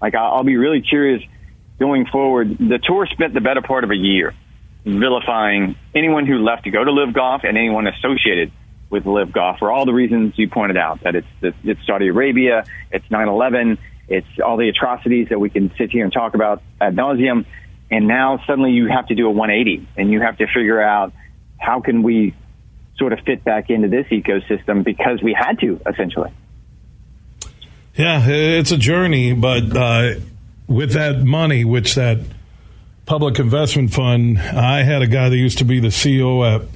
Like, 0.00 0.14
I'll, 0.14 0.44
be 0.44 0.56
really 0.56 0.80
curious 0.80 1.20
going 1.80 2.06
forward. 2.06 2.56
The 2.56 2.78
tour 2.86 3.04
spent 3.10 3.34
the 3.34 3.40
better 3.40 3.62
part 3.62 3.82
of 3.82 3.90
a 3.90 3.96
year 3.96 4.32
vilifying 4.84 5.74
anyone 5.92 6.24
who 6.24 6.44
left 6.44 6.64
to 6.64 6.70
go 6.70 6.84
to 6.84 6.92
LIV 6.92 7.14
golf 7.14 7.42
and 7.42 7.58
anyone 7.58 7.88
associated 7.88 8.52
with 8.90 9.06
LIV 9.06 9.32
golf 9.32 9.58
for 9.58 9.72
all 9.72 9.86
the 9.86 9.92
reasons 9.92 10.34
you 10.36 10.48
pointed 10.48 10.76
out 10.76 11.02
that 11.02 11.16
it's, 11.16 11.26
it's 11.42 11.84
Saudi 11.84 12.06
Arabia, 12.06 12.62
it's 12.92 13.10
9 13.10 13.26
11, 13.26 13.78
it's 14.08 14.26
all 14.44 14.56
the 14.56 14.68
atrocities 14.68 15.28
that 15.30 15.40
we 15.40 15.50
can 15.50 15.72
sit 15.76 15.90
here 15.90 16.04
and 16.04 16.12
talk 16.12 16.34
about 16.34 16.62
ad 16.80 16.94
nauseum. 16.94 17.44
And 17.90 18.08
now 18.08 18.40
suddenly 18.46 18.72
you 18.72 18.88
have 18.88 19.06
to 19.08 19.14
do 19.14 19.26
a 19.26 19.30
180 19.30 19.86
and 19.96 20.10
you 20.10 20.20
have 20.20 20.38
to 20.38 20.46
figure 20.46 20.80
out 20.80 21.12
how 21.58 21.80
can 21.80 22.02
we 22.02 22.34
sort 22.98 23.12
of 23.12 23.20
fit 23.20 23.44
back 23.44 23.70
into 23.70 23.88
this 23.88 24.06
ecosystem 24.06 24.84
because 24.84 25.22
we 25.22 25.34
had 25.38 25.58
to 25.60 25.80
essentially. 25.86 26.30
Yeah, 27.94 28.26
it's 28.28 28.72
a 28.72 28.76
journey, 28.76 29.32
but 29.32 29.74
uh, 29.74 30.14
with 30.66 30.92
that 30.92 31.22
money, 31.22 31.64
which 31.64 31.94
that 31.94 32.18
public 33.06 33.38
investment 33.38 33.92
fund, 33.92 34.38
I 34.38 34.82
had 34.82 35.00
a 35.00 35.06
guy 35.06 35.28
that 35.28 35.36
used 35.36 35.58
to 35.58 35.64
be 35.64 35.80
the 35.80 35.88
CEO 35.88 36.44
at 36.44 36.68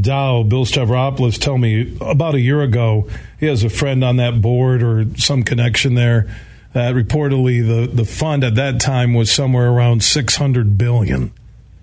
Dow, 0.00 0.44
Bill 0.44 0.64
Stavropoulos, 0.64 1.38
tell 1.38 1.58
me 1.58 1.96
about 2.00 2.34
a 2.34 2.40
year 2.40 2.62
ago. 2.62 3.08
He 3.40 3.46
has 3.46 3.64
a 3.64 3.68
friend 3.68 4.04
on 4.04 4.16
that 4.16 4.40
board 4.40 4.82
or 4.82 5.04
some 5.16 5.42
connection 5.42 5.94
there 5.94 6.28
that 6.72 6.94
reportedly 6.94 7.66
the, 7.66 7.90
the 7.92 8.04
fund 8.04 8.44
at 8.44 8.54
that 8.56 8.80
time 8.80 9.14
was 9.14 9.30
somewhere 9.30 9.70
around 9.70 10.02
600 10.02 10.76
billion. 10.76 11.32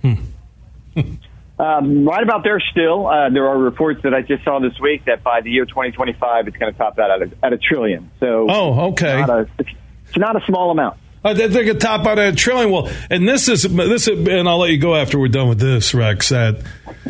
Hmm. 0.02 0.14
um, 1.60 2.06
right 2.06 2.24
about 2.24 2.44
there 2.44 2.60
still. 2.60 3.08
Uh, 3.08 3.30
there 3.30 3.48
are 3.48 3.58
reports 3.58 4.02
that 4.04 4.14
I 4.14 4.22
just 4.22 4.44
saw 4.44 4.60
this 4.60 4.80
week 4.80 5.06
that 5.06 5.24
by 5.24 5.42
the 5.42 5.50
year 5.50 5.66
2025, 5.66 6.48
it's 6.48 6.58
going 6.58 6.72
to 6.72 6.78
top 6.78 6.98
that 6.98 7.10
at 7.10 7.22
a, 7.22 7.32
at 7.44 7.54
a 7.54 7.58
trillion. 7.58 8.12
So, 8.20 8.48
oh, 8.50 8.80
okay. 8.92 9.20
It's 9.20 9.28
not 9.28 9.40
a, 9.40 9.50
it's 9.60 10.18
not 10.18 10.42
a 10.42 10.46
small 10.46 10.72
amount. 10.72 10.98
Uh, 11.26 11.34
they, 11.34 11.48
they 11.48 11.66
could 11.66 11.82
top 11.82 12.06
out 12.06 12.20
at 12.20 12.34
a 12.34 12.36
trillion. 12.36 12.70
Well, 12.70 12.88
and 13.10 13.28
this 13.28 13.50
is 13.50 13.64
this, 13.64 14.08
is, 14.08 14.28
and 14.28 14.48
I'll 14.48 14.60
let 14.60 14.70
you 14.70 14.78
go 14.78 14.96
after 14.96 15.18
we're 15.18 15.28
done 15.28 15.50
with 15.50 15.60
this, 15.60 15.96
Rex. 15.96 16.30
That 16.30 16.64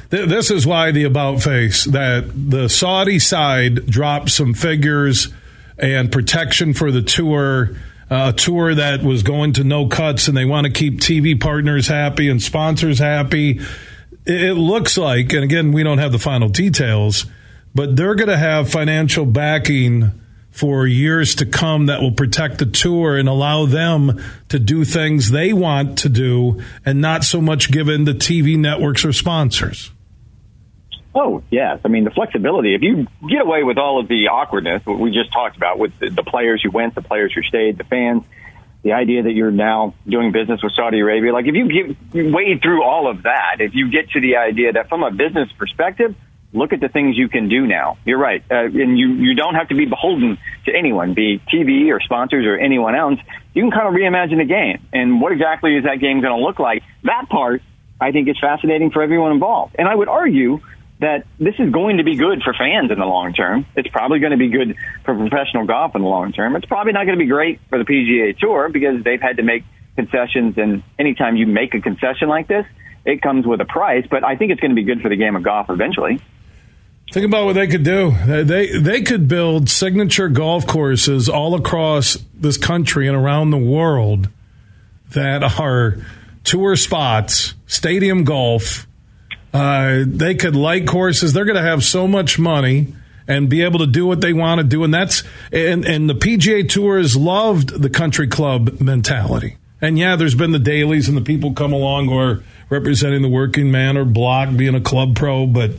th- 0.09 0.29
this 0.29 0.51
is 0.51 0.65
why 0.65 0.91
the 0.91 1.03
about 1.03 1.43
face 1.43 1.83
that 1.83 2.31
the 2.33 2.69
Saudi 2.69 3.19
side 3.19 3.87
dropped 3.87 4.29
some 4.29 4.53
figures 4.53 5.33
and 5.77 6.11
protection 6.11 6.73
for 6.73 6.91
the 6.91 7.01
tour. 7.01 7.75
Uh, 8.09 8.31
a 8.31 8.37
tour 8.37 8.75
that 8.75 9.01
was 9.01 9.23
going 9.23 9.53
to 9.53 9.63
no 9.63 9.87
cuts, 9.87 10.27
and 10.27 10.37
they 10.37 10.45
want 10.45 10.67
to 10.67 10.71
keep 10.71 10.99
TV 10.99 11.39
partners 11.41 11.87
happy 11.87 12.29
and 12.29 12.39
sponsors 12.39 12.99
happy. 12.99 13.59
It 14.27 14.53
looks 14.53 14.95
like, 14.95 15.33
and 15.33 15.43
again, 15.43 15.71
we 15.71 15.81
don't 15.81 15.97
have 15.97 16.11
the 16.11 16.19
final 16.19 16.47
details, 16.47 17.25
but 17.73 17.95
they're 17.95 18.13
going 18.13 18.29
to 18.29 18.37
have 18.37 18.69
financial 18.69 19.25
backing 19.25 20.11
for 20.55 20.87
years 20.87 21.35
to 21.35 21.45
come 21.45 21.87
that 21.87 22.01
will 22.01 22.13
protect 22.13 22.59
the 22.59 22.65
tour 22.65 23.17
and 23.17 23.27
allow 23.27 23.65
them 23.65 24.23
to 24.47 24.57
do 24.57 24.85
things 24.85 25.31
they 25.31 25.51
want 25.51 25.97
to 25.97 26.07
do 26.07 26.61
and 26.85 27.01
not 27.01 27.25
so 27.25 27.41
much 27.41 27.71
given 27.71 28.05
the 28.05 28.13
TV 28.13 28.57
networks 28.57 29.03
or 29.03 29.11
sponsors? 29.11 29.91
Oh, 31.17 31.41
yes. 31.49 31.79
I 31.85 31.87
mean, 31.87 32.03
the 32.03 32.11
flexibility. 32.11 32.75
If 32.75 32.81
you 32.81 33.07
get 33.27 33.41
away 33.41 33.63
with 33.63 33.77
all 33.77 34.01
of 34.01 34.09
the 34.09 34.27
awkwardness, 34.27 34.85
what 34.85 34.99
we 34.99 35.11
just 35.11 35.31
talked 35.31 35.55
about 35.55 35.79
with 35.79 35.97
the, 35.97 36.23
players 36.23 36.61
who 36.61 36.71
went, 36.71 36.93
the 36.93 37.01
players 37.01 37.33
who 37.33 37.41
stayed, 37.41 37.77
the 37.77 37.85
fans, 37.85 38.23
the 38.83 38.91
idea 38.91 39.23
that 39.23 39.31
you're 39.31 39.49
now 39.49 39.95
doing 40.05 40.33
business 40.33 40.61
with 40.61 40.73
Saudi 40.73 40.99
Arabia, 40.99 41.31
like 41.31 41.47
if 41.47 41.55
you 41.55 41.95
get, 42.13 42.33
wade 42.33 42.61
through 42.61 42.83
all 42.83 43.09
of 43.09 43.23
that, 43.23 43.61
if 43.61 43.73
you 43.73 43.89
get 43.89 44.09
to 44.11 44.19
the 44.19 44.35
idea 44.35 44.73
that 44.73 44.89
from 44.89 45.03
a 45.03 45.11
business 45.11 45.49
perspective, 45.57 46.15
look 46.51 46.73
at 46.73 46.81
the 46.81 46.89
things 46.89 47.17
you 47.17 47.29
can 47.29 47.47
do 47.47 47.65
now. 47.65 47.97
You're 48.03 48.19
right. 48.19 48.43
Uh, 48.51 48.65
and 48.65 48.99
you, 48.99 49.13
you 49.13 49.35
don't 49.35 49.55
have 49.55 49.69
to 49.69 49.75
be 49.75 49.85
beholden 49.85 50.37
to 50.65 50.75
anyone, 50.75 51.13
be 51.13 51.41
TV 51.51 51.93
or 51.93 52.01
sponsors 52.01 52.45
or 52.45 52.57
anyone 52.57 52.93
else. 52.93 53.19
You 53.53 53.63
can 53.63 53.71
kind 53.71 53.87
of 53.87 53.93
reimagine 53.93 54.37
the 54.37 54.45
game. 54.45 54.85
And 54.91 55.21
what 55.21 55.31
exactly 55.31 55.77
is 55.77 55.85
that 55.85 56.01
game 56.01 56.19
going 56.19 56.37
to 56.37 56.43
look 56.43 56.59
like? 56.59 56.83
That 57.03 57.29
part, 57.29 57.61
I 58.01 58.11
think, 58.11 58.27
is 58.27 58.37
fascinating 58.39 58.91
for 58.91 59.01
everyone 59.01 59.31
involved. 59.31 59.77
And 59.79 59.87
I 59.87 59.95
would 59.95 60.09
argue 60.09 60.59
that 60.99 61.25
this 61.39 61.55
is 61.59 61.71
going 61.71 61.97
to 61.97 62.03
be 62.03 62.15
good 62.15 62.41
for 62.41 62.53
fans 62.53 62.91
in 62.91 62.99
the 62.99 63.05
long 63.05 63.33
term. 63.33 63.65
It's 63.75 63.89
probably 63.89 64.19
going 64.19 64.31
to 64.31 64.37
be 64.37 64.49
good 64.49 64.75
for 65.03 65.15
professional 65.15 65.65
golf 65.65 65.95
in 65.95 66.01
the 66.01 66.07
long 66.07 66.31
term. 66.31 66.55
It's 66.55 66.65
probably 66.65 66.93
not 66.93 67.05
going 67.05 67.17
to 67.17 67.23
be 67.23 67.29
great 67.29 67.59
for 67.69 67.77
the 67.77 67.85
PGA 67.85 68.37
Tour 68.37 68.69
because 68.69 69.03
they've 69.03 69.21
had 69.21 69.37
to 69.37 69.43
make 69.43 69.63
concessions. 69.95 70.57
And 70.57 70.83
anytime 70.97 71.35
you 71.35 71.47
make 71.47 71.73
a 71.73 71.81
concession 71.81 72.29
like 72.29 72.47
this, 72.47 72.65
it 73.03 73.21
comes 73.21 73.45
with 73.45 73.61
a 73.61 73.65
price. 73.65 74.05
But 74.09 74.23
I 74.23 74.35
think 74.35 74.51
it's 74.51 74.61
going 74.61 74.71
to 74.71 74.75
be 74.75 74.83
good 74.83 75.01
for 75.01 75.09
the 75.09 75.17
game 75.17 75.35
of 75.35 75.43
golf 75.43 75.69
eventually. 75.69 76.21
Think 77.11 77.27
about 77.27 77.45
what 77.45 77.53
they 77.53 77.67
could 77.67 77.83
do. 77.83 78.11
They 78.25 78.79
they 78.79 79.01
could 79.01 79.27
build 79.27 79.69
signature 79.69 80.27
golf 80.27 80.65
courses 80.65 81.29
all 81.29 81.53
across 81.53 82.17
this 82.33 82.57
country 82.57 83.07
and 83.07 83.15
around 83.15 83.51
the 83.51 83.57
world 83.57 84.29
that 85.11 85.43
are 85.59 85.97
tour 86.43 86.75
spots, 86.75 87.53
stadium 87.67 88.23
golf. 88.23 88.87
Uh, 89.55 90.03
they 90.05 90.35
could 90.35 90.53
light 90.53 90.85
courses. 90.85 91.31
They're 91.31 91.45
going 91.45 91.55
to 91.55 91.61
have 91.61 91.81
so 91.81 92.09
much 92.09 92.37
money 92.37 92.93
and 93.25 93.49
be 93.49 93.63
able 93.63 93.79
to 93.79 93.87
do 93.87 94.05
what 94.05 94.19
they 94.19 94.33
want 94.33 94.59
to 94.59 94.67
do. 94.67 94.83
And 94.83 94.93
that's 94.93 95.23
and 95.49 95.85
and 95.85 96.09
the 96.09 96.13
PGA 96.13 96.67
Tour 96.67 96.97
has 96.97 97.15
loved 97.15 97.69
the 97.69 97.89
country 97.89 98.27
club 98.27 98.81
mentality. 98.81 99.55
And 99.81 99.97
yeah, 99.97 100.17
there's 100.17 100.35
been 100.35 100.51
the 100.51 100.59
dailies 100.59 101.07
and 101.07 101.17
the 101.17 101.21
people 101.21 101.53
come 101.53 101.71
along 101.71 102.11
are 102.11 102.43
representing 102.69 103.21
the 103.21 103.29
working 103.29 103.71
man 103.71 103.95
or 103.95 104.03
block 104.03 104.53
being 104.57 104.75
a 104.75 104.81
club 104.81 105.15
pro, 105.15 105.47
but 105.47 105.71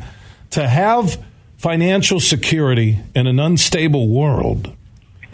to 0.52 0.66
have 0.66 1.22
financial 1.58 2.18
security 2.18 3.00
in 3.14 3.26
an 3.26 3.38
unstable 3.38 4.08
world, 4.08 4.74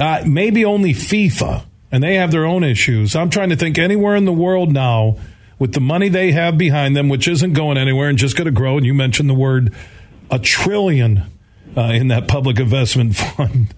uh, 0.00 0.24
maybe 0.26 0.64
only 0.64 0.94
FIFA, 0.94 1.64
and 1.92 2.02
they 2.02 2.14
have 2.14 2.32
their 2.32 2.44
own 2.44 2.64
issues. 2.64 3.14
I'm 3.14 3.30
trying 3.30 3.50
to 3.50 3.56
think 3.56 3.78
anywhere 3.78 4.16
in 4.16 4.24
the 4.24 4.32
world 4.32 4.72
now 4.72 5.18
with 5.58 5.72
the 5.74 5.80
money 5.80 6.08
they 6.08 6.32
have 6.32 6.58
behind 6.58 6.96
them, 6.96 7.08
which 7.08 7.28
isn't 7.28 7.52
going 7.52 7.78
anywhere 7.78 8.08
and 8.08 8.18
just 8.18 8.36
going 8.36 8.46
to 8.46 8.52
grow. 8.52 8.76
And 8.76 8.86
you 8.86 8.94
mentioned 8.94 9.28
the 9.28 9.34
word 9.34 9.74
a 10.30 10.38
trillion 10.38 11.24
uh, 11.76 11.80
in 11.82 12.08
that 12.08 12.28
public 12.28 12.58
investment 12.58 13.16
fund 13.16 13.74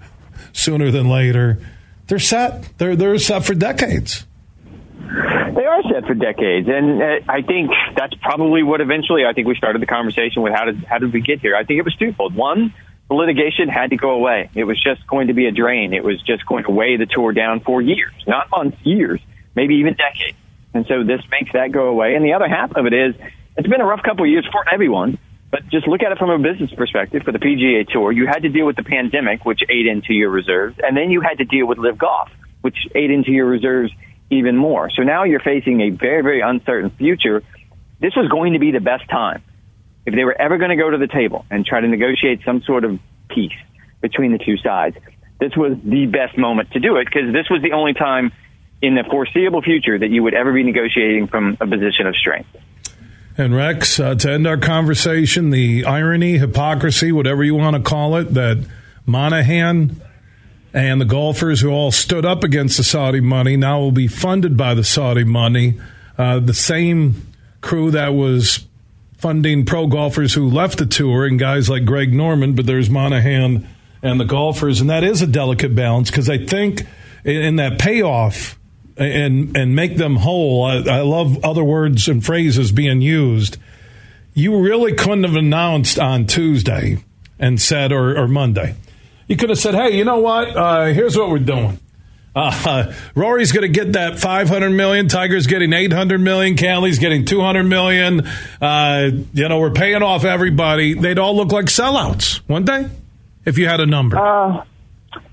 sooner 0.53 0.91
than 0.91 1.09
later. 1.09 1.59
They're 2.07 2.19
set. 2.19 2.79
They're 2.79 2.97
they're 2.97 3.19
set 3.19 3.45
for 3.45 3.55
decades. 3.55 4.27
They 4.97 5.65
are 5.65 5.83
set 5.85 6.07
for 6.07 6.15
decades, 6.15 6.69
and 6.69 7.03
uh, 7.03 7.21
I 7.29 7.43
think 7.43 7.71
that's 7.97 8.15
probably 8.15 8.63
what 8.63 8.81
eventually. 8.81 9.25
I 9.25 9.33
think 9.33 9.47
we 9.47 9.55
started 9.55 9.81
the 9.81 9.87
conversation 9.87 10.43
with 10.43 10.53
how 10.53 10.65
did 10.65 10.85
how 10.85 10.99
did 10.99 11.13
we 11.13 11.21
get 11.21 11.41
here? 11.41 11.57
I 11.57 11.65
think 11.65 11.79
it 11.79 11.85
was 11.85 11.95
twofold. 11.97 12.35
One, 12.35 12.75
the 13.09 13.15
litigation 13.15 13.69
had 13.69 13.91
to 13.91 13.97
go 13.97 14.11
away. 14.11 14.51
It 14.55 14.65
was 14.65 14.83
just 14.83 15.07
going 15.07 15.29
to 15.29 15.35
be 15.35 15.47
a 15.47 15.53
drain. 15.53 15.95
It 15.95 16.05
was 16.05 16.21
just 16.23 16.45
going 16.47 16.65
to 16.65 16.71
weigh 16.71 16.97
the 16.97 17.07
tour 17.07 17.33
down 17.33 17.61
for 17.61 17.81
years, 17.81 18.13
not 18.27 18.51
months, 18.51 18.77
years, 18.83 19.21
maybe 19.55 19.77
even 19.77 19.95
decades. 19.95 20.37
And 20.75 20.85
so 20.87 21.05
this 21.05 21.21
makes 21.31 21.53
that 21.53 21.73
go 21.73 21.87
away. 21.87 22.17
And 22.17 22.25
the 22.25 22.35
other 22.35 22.49
half 22.49 22.73
of 22.77 22.87
it 22.87 22.93
is 22.93 23.15
it's 23.57 23.69
been 23.69 23.81
a 23.81 23.87
rough 23.87 24.03
couple 24.03 24.25
of 24.25 24.31
years 24.31 24.47
for 24.51 24.65
everyone. 24.73 25.19
But 25.51 25.69
just 25.69 25.87
look 25.87 26.03
at 26.03 26.11
it 26.11 26.19
from 26.19 26.31
a 26.31 26.39
business 26.39 26.73
perspective 26.77 27.23
for 27.23 27.31
the 27.31 27.39
PGA 27.39 27.87
Tour. 27.89 28.11
You 28.11 28.27
had 28.27 28.43
to 28.43 28.49
deal 28.49 28.67
with 28.67 28.75
the 28.75 28.83
pandemic, 28.83 29.45
which 29.45 29.63
ate 29.69 29.87
into 29.87 30.13
your 30.13 30.31
reserves, 30.31 30.77
and 30.83 30.97
then 30.97 31.13
you 31.13 31.21
had 31.21 31.39
to 31.39 31.45
deal 31.45 31.65
with 31.65 31.79
LIV 31.79 31.97
Golf, 31.97 32.29
which 32.63 32.77
ate 32.93 33.13
into 33.13 33.31
your 33.31 33.47
reserves 33.47 33.93
even 34.31 34.57
more. 34.57 34.91
So 34.91 35.05
now 35.05 35.23
you're 35.23 35.39
facing 35.39 35.81
a 35.81 35.91
very, 35.91 36.23
very 36.23 36.41
uncertain 36.41 36.91
future. 36.91 37.45
This 38.01 38.17
was 38.17 38.29
going 38.29 38.55
to 38.55 38.59
be 38.59 38.73
the 38.73 38.81
best 38.81 39.09
time. 39.09 39.45
If 40.05 40.17
they 40.17 40.25
were 40.25 40.35
ever 40.37 40.59
going 40.59 40.71
to 40.71 40.77
go 40.77 40.91
to 40.91 40.99
the 40.99 41.07
table 41.07 41.47
and 41.51 41.65
try 41.65 41.81
to 41.81 41.87
negotiate 41.87 42.41
some 42.45 42.63
sort 42.63 42.85
of 42.85 42.99
peace 43.29 43.57
between 44.01 44.33
the 44.33 44.39
two 44.39 44.57
sides, 44.57 44.97
this 45.39 45.57
was 45.57 45.79
the 45.85 46.07
best 46.07 46.37
moment 46.37 46.73
to 46.73 46.81
do 46.81 46.97
it 46.97 47.05
because 47.05 47.33
this 47.33 47.49
was 47.49 47.63
the 47.63 47.73
only 47.73 47.95
time 47.95 48.33
in 48.83 48.95
the 48.95 49.05
foreseeable 49.11 49.63
future 49.63 49.99
that 49.99 50.11
you 50.11 50.23
would 50.23 50.35
ever 50.35 50.53
be 50.53 50.63
negotiating 50.63 51.29
from 51.29 51.57
a 51.61 51.67
position 51.67 52.07
of 52.07 52.15
strength. 52.17 52.49
And 53.37 53.55
Rex, 53.55 53.99
uh, 53.99 54.15
to 54.15 54.31
end 54.31 54.47
our 54.47 54.57
conversation, 54.57 55.51
the 55.51 55.85
irony, 55.85 56.39
hypocrisy, 56.39 57.11
whatever 57.11 57.43
you 57.43 57.55
want 57.55 57.77
to 57.77 57.83
call 57.83 58.17
it, 58.17 58.35
that 58.35 58.65
Monahan 59.07 60.01
and 60.73 61.01
the 61.01 61.05
golfers 61.05 61.61
who 61.61 61.71
all 61.71 61.91
stood 61.91 62.25
up 62.25 62.45
against 62.45 62.77
the 62.77 62.85
Saudi 62.85 63.21
money 63.21 63.57
now 63.57 63.81
will 63.81 63.93
be 63.93 64.07
funded 64.07 64.57
by 64.57 64.75
the 64.75 64.85
Saudi 64.85 65.25
money. 65.25 65.81
Uh, 66.17 66.39
the 66.39 66.55
same 66.55 67.33
crew 67.61 67.91
that 67.91 68.15
was 68.15 68.67
funding 69.17 69.65
pro 69.65 69.87
golfers 69.87 70.35
who 70.35 70.49
left 70.49 70.79
the 70.79 70.87
tour 70.87 71.25
and 71.25 71.39
guys 71.39 71.69
like 71.69 71.85
Greg 71.85 72.13
Norman, 72.13 72.55
but 72.55 72.67
there's 72.67 72.91
Monahan 72.91 73.67
and 74.03 74.21
the 74.21 74.25
golfers, 74.25 74.81
and 74.81 74.91
that 74.91 75.03
is 75.03 75.23
a 75.23 75.27
delicate 75.27 75.75
balance 75.75 76.11
because 76.11 76.29
I 76.29 76.39
think 76.39 76.83
in 77.25 77.57
that 77.57 77.79
payoff 77.79 78.59
and 78.97 79.57
and 79.57 79.75
make 79.75 79.97
them 79.97 80.17
whole. 80.17 80.65
I, 80.65 80.77
I 80.77 81.01
love 81.01 81.45
other 81.45 81.65
words 81.65 82.09
and 82.09 82.25
phrases 82.25 82.73
being 82.73 83.01
used. 83.01 83.59
You 84.35 84.59
really 84.59 84.95
couldn't 84.95 85.25
have 85.25 85.37
announced 85.37 85.99
on 85.99 86.27
Tuesday 86.27 86.99
and 87.39 87.61
said 87.61 87.93
or, 87.93 88.17
or 88.17 88.27
Monday 88.27 88.75
you 89.27 89.37
could 89.37 89.51
have 89.51 89.59
said, 89.59 89.75
hey, 89.75 89.97
you 89.97 90.05
know 90.05 90.19
what? 90.19 90.57
Uh, 90.57 90.87
here's 90.87 91.17
what 91.17 91.31
we're 91.31 91.39
doing. 91.39 91.79
Uh, 92.37 92.93
Rory's 93.15 93.53
going 93.53 93.63
to 93.63 93.69
get 93.69 93.93
that 93.93 94.19
500 94.19 94.71
million. 94.71 95.09
Tiger's 95.09 95.47
getting 95.47 95.73
800 95.73 96.21
million. 96.21 96.57
Callie's 96.57 96.99
getting 96.99 97.25
200 97.25 97.65
million. 97.65 98.27
Uh, 98.61 99.11
you 99.33 99.49
know, 99.49 99.59
we're 99.59 99.71
paying 99.71 100.03
off 100.03 100.25
everybody. 100.25 100.95
They'd 100.95 101.19
all 101.19 101.37
look 101.37 101.53
like 101.53 101.67
sellouts, 101.67 102.41
wouldn't 102.49 102.67
they? 102.67 102.95
If 103.45 103.59
you 103.59 103.69
had 103.69 103.81
a 103.81 103.87
number. 103.87 104.19
Uh, 104.19 104.65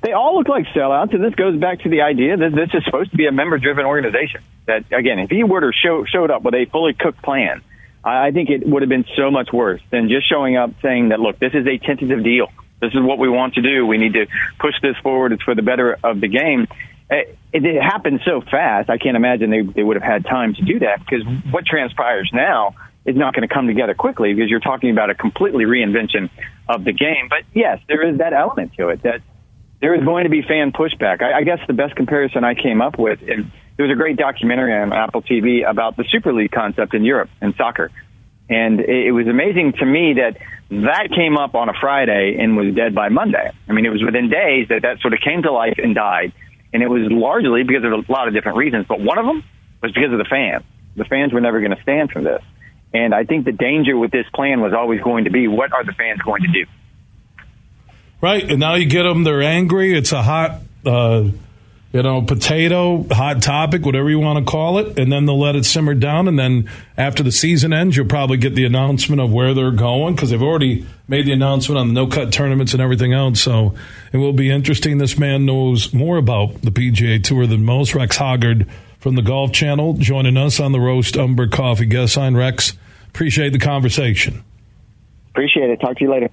they 0.01 0.13
all 0.13 0.37
look 0.37 0.47
like 0.47 0.65
sellouts, 0.75 1.13
and 1.13 1.23
this 1.23 1.35
goes 1.35 1.59
back 1.59 1.81
to 1.81 1.89
the 1.89 2.01
idea 2.01 2.35
that 2.37 2.51
this 2.55 2.69
is 2.73 2.83
supposed 2.85 3.11
to 3.11 3.17
be 3.17 3.27
a 3.27 3.31
member-driven 3.31 3.85
organization. 3.85 4.41
That 4.65 4.85
again, 4.91 5.19
if 5.19 5.29
he 5.29 5.43
would 5.43 5.63
have 5.63 5.73
show, 5.73 6.05
showed 6.05 6.31
up 6.31 6.43
with 6.43 6.55
a 6.55 6.65
fully 6.71 6.93
cooked 6.93 7.21
plan, 7.21 7.61
I 8.03 8.31
think 8.31 8.49
it 8.49 8.67
would 8.67 8.81
have 8.81 8.89
been 8.89 9.05
so 9.15 9.29
much 9.29 9.49
worse 9.53 9.81
than 9.91 10.09
just 10.09 10.27
showing 10.27 10.57
up 10.57 10.71
saying 10.81 11.09
that, 11.09 11.19
look, 11.19 11.37
this 11.37 11.53
is 11.53 11.67
a 11.67 11.77
tentative 11.77 12.23
deal. 12.23 12.47
This 12.81 12.93
is 12.93 12.99
what 13.01 13.19
we 13.19 13.29
want 13.29 13.53
to 13.55 13.61
do. 13.61 13.85
We 13.85 13.99
need 13.99 14.13
to 14.13 14.25
push 14.59 14.73
this 14.81 14.95
forward. 15.03 15.33
It's 15.33 15.43
for 15.43 15.53
the 15.53 15.61
better 15.61 15.97
of 16.03 16.19
the 16.19 16.27
game. 16.27 16.67
Eh, 17.11 17.23
it, 17.53 17.63
it 17.63 17.81
happened 17.81 18.21
so 18.25 18.41
fast. 18.41 18.89
I 18.89 18.97
can't 18.97 19.15
imagine 19.15 19.51
they, 19.51 19.61
they 19.61 19.83
would 19.83 19.97
have 19.97 20.09
had 20.09 20.25
time 20.25 20.55
to 20.55 20.61
do 20.63 20.79
that 20.79 20.99
because 20.99 21.23
what 21.51 21.65
transpires 21.65 22.31
now 22.33 22.73
is 23.05 23.15
not 23.15 23.35
going 23.35 23.47
to 23.47 23.53
come 23.53 23.67
together 23.67 23.93
quickly 23.93 24.33
because 24.33 24.49
you're 24.49 24.59
talking 24.59 24.89
about 24.89 25.11
a 25.11 25.15
completely 25.15 25.65
reinvention 25.65 26.29
of 26.67 26.83
the 26.83 26.93
game. 26.93 27.27
But 27.29 27.43
yes, 27.53 27.79
there 27.87 28.07
is 28.07 28.17
that 28.17 28.33
element 28.33 28.73
to 28.77 28.89
it 28.89 29.03
that 29.03 29.21
there 29.81 29.95
is 29.95 30.03
going 30.03 30.25
to 30.25 30.29
be 30.29 30.41
fan 30.41 30.71
pushback. 30.71 31.21
I, 31.21 31.39
I 31.39 31.43
guess 31.43 31.59
the 31.67 31.73
best 31.73 31.95
comparison 31.95 32.43
I 32.43 32.53
came 32.53 32.81
up 32.81 32.97
with, 32.97 33.19
and 33.21 33.51
there 33.75 33.87
was 33.87 33.91
a 33.91 33.97
great 33.97 34.15
documentary 34.15 34.73
on 34.73 34.93
Apple 34.93 35.21
TV 35.23 35.67
about 35.67 35.97
the 35.97 36.05
Super 36.09 36.31
League 36.31 36.51
concept 36.51 36.93
in 36.93 37.03
Europe 37.03 37.29
in 37.41 37.53
soccer. 37.55 37.91
And 38.47 38.79
it 38.81 39.11
was 39.11 39.27
amazing 39.27 39.73
to 39.79 39.85
me 39.85 40.15
that 40.15 40.37
that 40.69 41.09
came 41.15 41.37
up 41.37 41.55
on 41.55 41.69
a 41.69 41.73
Friday 41.73 42.37
and 42.39 42.57
was 42.57 42.75
dead 42.75 42.93
by 42.93 43.09
Monday. 43.09 43.49
I 43.67 43.73
mean, 43.73 43.85
it 43.85 43.89
was 43.89 44.03
within 44.03 44.29
days 44.29 44.67
that 44.69 44.83
that 44.83 44.99
sort 44.99 45.13
of 45.13 45.19
came 45.21 45.41
to 45.43 45.51
life 45.51 45.79
and 45.81 45.95
died. 45.95 46.33
And 46.73 46.83
it 46.83 46.89
was 46.89 47.09
largely 47.09 47.63
because 47.63 47.83
of 47.83 47.91
a 47.91 48.11
lot 48.11 48.27
of 48.27 48.33
different 48.33 48.57
reasons, 48.57 48.85
but 48.87 48.99
one 48.99 49.17
of 49.17 49.25
them 49.25 49.43
was 49.81 49.91
because 49.91 50.11
of 50.11 50.17
the 50.17 50.27
fans. 50.29 50.63
The 50.95 51.05
fans 51.05 51.33
were 51.33 51.41
never 51.41 51.59
going 51.59 51.75
to 51.75 51.81
stand 51.81 52.11
for 52.11 52.21
this. 52.21 52.43
And 52.93 53.13
I 53.15 53.23
think 53.23 53.45
the 53.45 53.51
danger 53.53 53.97
with 53.97 54.11
this 54.11 54.25
plan 54.33 54.59
was 54.59 54.73
always 54.73 55.01
going 55.01 55.25
to 55.25 55.31
be 55.31 55.47
what 55.47 55.73
are 55.73 55.83
the 55.83 55.93
fans 55.93 56.19
going 56.21 56.41
to 56.43 56.51
do? 56.51 56.65
Right. 58.21 58.49
And 58.49 58.59
now 58.59 58.75
you 58.75 58.85
get 58.85 59.03
them, 59.03 59.23
they're 59.23 59.41
angry. 59.41 59.97
It's 59.97 60.11
a 60.11 60.21
hot, 60.21 60.61
uh, 60.85 61.29
you 61.93 62.03
know, 62.03 62.21
potato, 62.21 63.05
hot 63.11 63.41
topic, 63.41 63.85
whatever 63.85 64.09
you 64.09 64.19
want 64.19 64.45
to 64.45 64.49
call 64.49 64.77
it, 64.77 64.97
and 64.97 65.11
then 65.11 65.25
they'll 65.25 65.39
let 65.39 65.57
it 65.57 65.65
simmer 65.65 65.93
down. 65.93 66.29
And 66.29 66.39
then 66.39 66.69
after 66.97 67.21
the 67.21 67.33
season 67.33 67.73
ends, 67.73 67.97
you'll 67.97 68.07
probably 68.07 68.37
get 68.37 68.55
the 68.55 68.63
announcement 68.63 69.21
of 69.21 69.33
where 69.33 69.53
they're 69.53 69.71
going 69.71 70.15
because 70.15 70.29
they've 70.29 70.41
already 70.41 70.85
made 71.09 71.25
the 71.25 71.33
announcement 71.33 71.79
on 71.79 71.89
the 71.89 71.93
no 71.93 72.07
cut 72.07 72.31
tournaments 72.31 72.71
and 72.71 72.81
everything 72.81 73.11
else. 73.11 73.41
So 73.41 73.73
it 74.13 74.17
will 74.17 74.31
be 74.31 74.49
interesting. 74.49 74.99
This 74.99 75.17
man 75.17 75.45
knows 75.45 75.93
more 75.93 76.15
about 76.15 76.61
the 76.61 76.71
PGA 76.71 77.21
Tour 77.21 77.45
than 77.45 77.65
most. 77.65 77.93
Rex 77.93 78.17
Hoggard 78.17 78.69
from 78.99 79.15
the 79.15 79.21
Golf 79.21 79.51
Channel 79.51 79.95
joining 79.95 80.37
us 80.37 80.61
on 80.61 80.71
the 80.71 80.79
Roast 80.79 81.17
Umber 81.17 81.47
Coffee 81.47 81.87
guest 81.87 82.13
sign. 82.13 82.37
Rex, 82.37 82.71
appreciate 83.09 83.51
the 83.51 83.59
conversation. 83.59 84.43
Appreciate 85.31 85.69
it. 85.69 85.81
Talk 85.81 85.97
to 85.97 86.05
you 86.05 86.11
later. 86.11 86.29